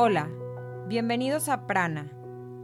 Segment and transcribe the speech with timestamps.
[0.00, 0.30] Hola,
[0.86, 2.08] bienvenidos a Prana,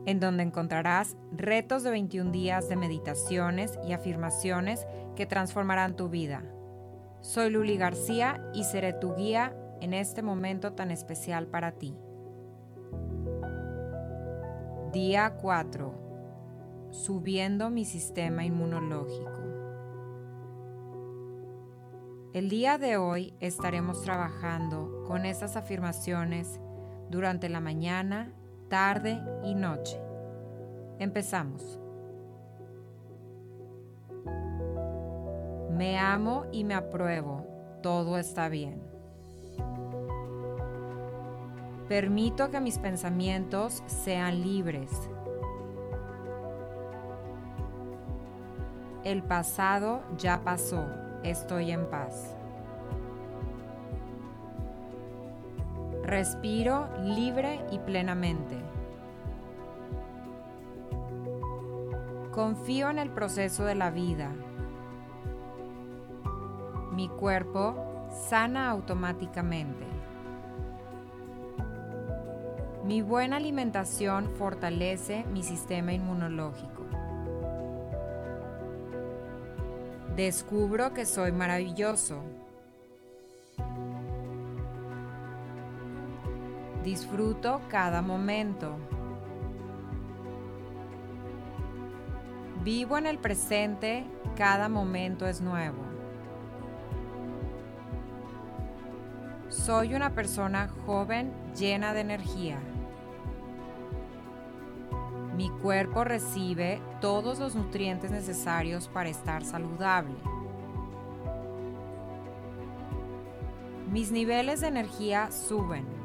[0.07, 6.45] en donde encontrarás retos de 21 días de meditaciones y afirmaciones que transformarán tu vida.
[7.23, 11.97] Soy Luli García y seré tu guía en este momento tan especial para ti.
[14.93, 16.89] Día 4.
[16.93, 19.43] Subiendo mi sistema inmunológico.
[22.33, 26.61] El día de hoy estaremos trabajando con estas afirmaciones
[27.11, 28.33] durante la mañana,
[28.69, 30.01] tarde y noche.
[30.99, 31.81] Empezamos.
[35.71, 37.45] Me amo y me apruebo.
[37.83, 38.81] Todo está bien.
[41.89, 44.91] Permito que mis pensamientos sean libres.
[49.03, 50.87] El pasado ya pasó.
[51.23, 52.37] Estoy en paz.
[56.05, 58.59] Respiro libre y plenamente.
[62.31, 64.31] Confío en el proceso de la vida.
[66.93, 69.87] Mi cuerpo sana automáticamente.
[72.85, 76.83] Mi buena alimentación fortalece mi sistema inmunológico.
[80.15, 82.23] Descubro que soy maravilloso.
[86.85, 88.77] Disfruto cada momento.
[92.63, 94.05] Vivo en el presente,
[94.37, 95.83] cada momento es nuevo.
[99.49, 102.59] Soy una persona joven llena de energía.
[105.39, 110.17] Mi cuerpo recibe todos los nutrientes necesarios para estar saludable.
[113.91, 116.04] Mis niveles de energía suben.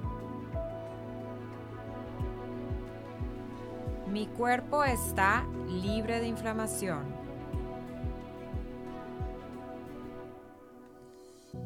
[4.19, 7.05] Mi cuerpo está libre de inflamación.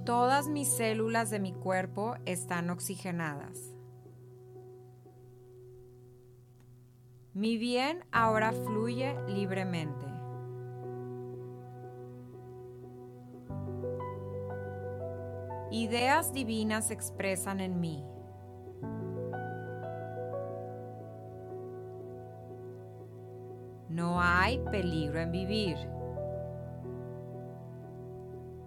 [0.06, 3.74] Todas mis células de mi cuerpo están oxigenadas.
[7.34, 10.06] Mi bien ahora fluye libremente.
[15.72, 18.13] Ideas divinas se expresan en mí.
[24.74, 25.78] Peligro en vivir.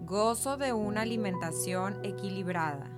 [0.05, 2.89] Gozo de una alimentación equilibrada.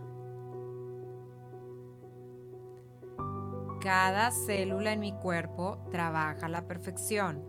[3.82, 7.44] Cada célula en mi cuerpo trabaja a la perfección.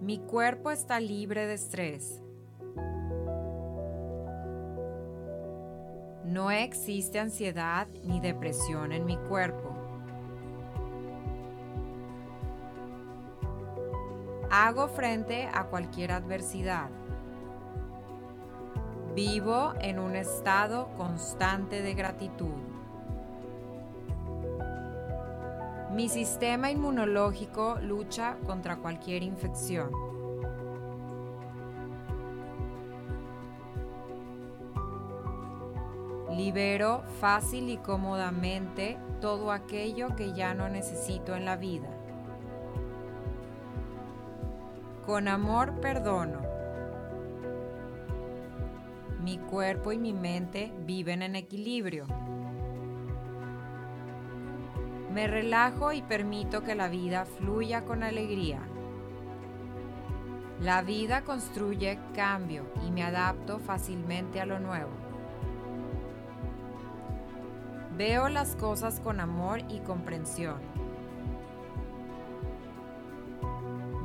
[0.00, 2.22] Mi cuerpo está libre de estrés.
[6.24, 9.79] No existe ansiedad ni depresión en mi cuerpo.
[14.52, 16.90] Hago frente a cualquier adversidad.
[19.14, 22.56] Vivo en un estado constante de gratitud.
[25.92, 29.92] Mi sistema inmunológico lucha contra cualquier infección.
[36.30, 41.88] Libero fácil y cómodamente todo aquello que ya no necesito en la vida.
[45.10, 46.38] Con amor perdono.
[49.20, 52.06] Mi cuerpo y mi mente viven en equilibrio.
[55.12, 58.60] Me relajo y permito que la vida fluya con alegría.
[60.60, 64.92] La vida construye cambio y me adapto fácilmente a lo nuevo.
[67.96, 70.79] Veo las cosas con amor y comprensión.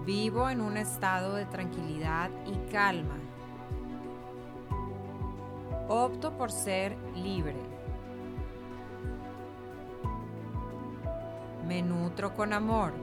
[0.05, 3.17] Vivo en un estado de tranquilidad y calma.
[5.87, 7.55] Opto por ser libre.
[11.67, 12.93] Me nutro con amor.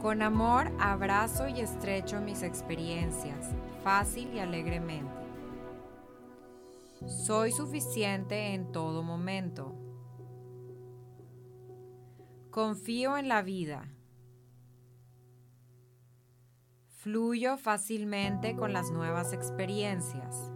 [0.00, 5.10] Con amor abrazo y estrecho mis experiencias, fácil y alegremente.
[7.06, 9.74] Soy suficiente en todo momento.
[12.52, 13.88] Confío en la vida.
[17.02, 20.52] Fluyo fácilmente con las nuevas experiencias.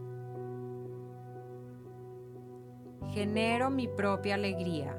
[3.08, 4.96] Genero mi propia alegría.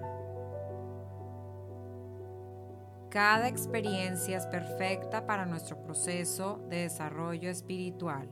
[3.09, 8.29] Cada experiencia es perfecta para nuestro proceso de desarrollo espiritual.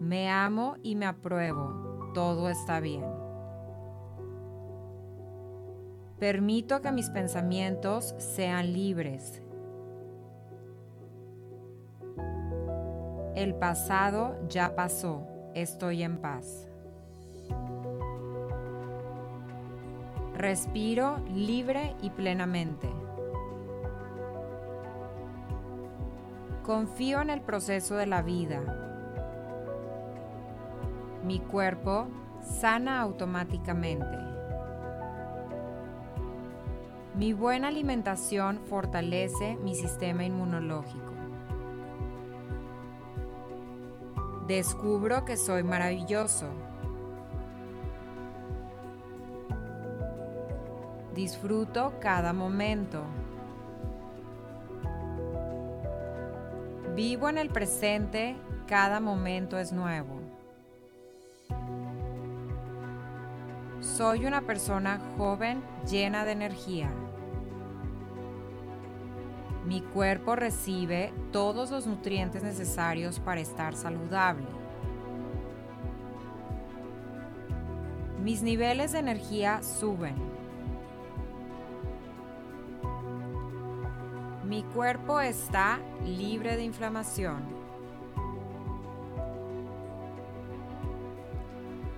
[0.00, 2.10] Me amo y me apruebo.
[2.12, 3.21] Todo está bien.
[6.22, 9.42] Permito que mis pensamientos sean libres.
[13.34, 15.26] El pasado ya pasó.
[15.56, 16.68] Estoy en paz.
[20.36, 22.88] Respiro libre y plenamente.
[26.62, 28.60] Confío en el proceso de la vida.
[31.24, 32.06] Mi cuerpo
[32.42, 34.31] sana automáticamente.
[37.14, 41.12] Mi buena alimentación fortalece mi sistema inmunológico.
[44.46, 46.46] Descubro que soy maravilloso.
[51.14, 53.02] Disfruto cada momento.
[56.94, 58.36] Vivo en el presente,
[58.66, 60.18] cada momento es nuevo.
[63.80, 66.90] Soy una persona joven llena de energía.
[69.64, 74.46] Mi cuerpo recibe todos los nutrientes necesarios para estar saludable.
[78.22, 80.14] Mis niveles de energía suben.
[84.44, 87.42] Mi cuerpo está libre de inflamación.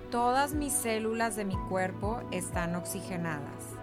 [0.09, 3.74] Todas mis células de mi cuerpo están oxigenadas.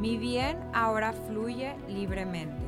[0.00, 2.64] Mi bien ahora fluye libremente.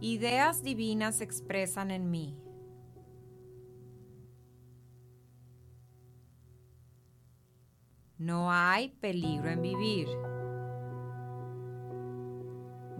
[0.00, 2.36] Ideas divinas se expresan en mí.
[8.18, 10.08] No hay peligro en vivir.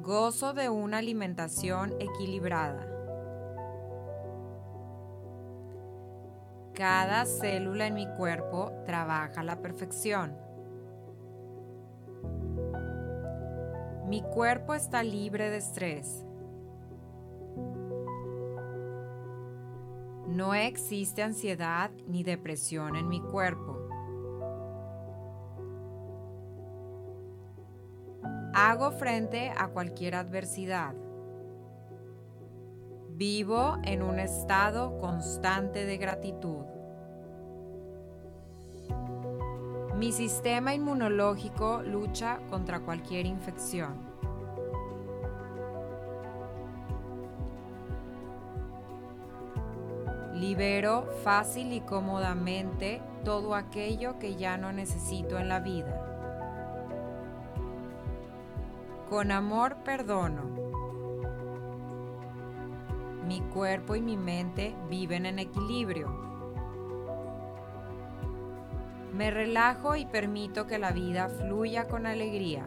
[0.00, 2.99] Gozo de una alimentación equilibrada.
[6.80, 10.34] Cada célula en mi cuerpo trabaja a la perfección.
[14.06, 16.24] Mi cuerpo está libre de estrés.
[20.26, 23.76] No existe ansiedad ni depresión en mi cuerpo.
[28.54, 30.94] Hago frente a cualquier adversidad.
[33.20, 36.64] Vivo en un estado constante de gratitud.
[39.98, 43.92] Mi sistema inmunológico lucha contra cualquier infección.
[50.32, 56.06] Libero fácil y cómodamente todo aquello que ya no necesito en la vida.
[59.10, 60.69] Con amor perdono.
[63.30, 66.08] Mi cuerpo y mi mente viven en equilibrio.
[69.14, 72.64] Me relajo y permito que la vida fluya con alegría.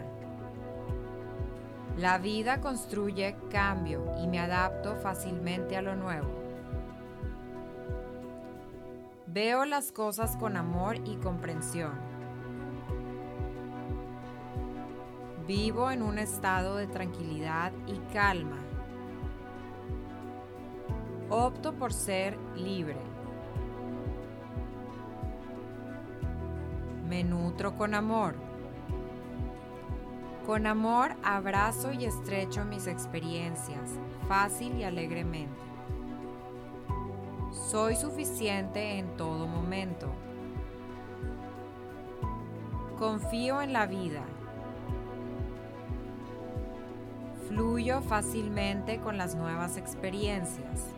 [1.97, 6.29] La vida construye cambio y me adapto fácilmente a lo nuevo.
[9.27, 11.99] Veo las cosas con amor y comprensión.
[15.45, 18.62] Vivo en un estado de tranquilidad y calma.
[21.35, 22.99] Opto por ser libre.
[27.09, 28.35] Me nutro con amor.
[30.45, 35.59] Con amor abrazo y estrecho mis experiencias, fácil y alegremente.
[37.51, 40.13] Soy suficiente en todo momento.
[42.99, 44.23] Confío en la vida
[47.47, 50.93] Fluyo fácilmente con las nuevas experiencias.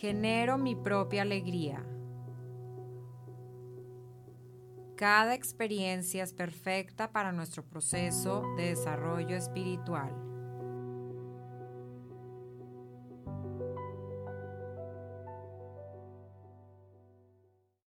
[0.00, 1.84] Genero mi propia alegría.
[4.96, 10.29] Cada experiencia es perfecta para nuestro proceso de desarrollo espiritual.